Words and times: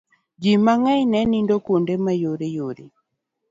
ji 0.41 0.51
mang'eny 0.65 1.03
ne 1.11 1.21
nindo 1.31 1.55
kuonde 1.65 1.93
moyawore 2.03 2.85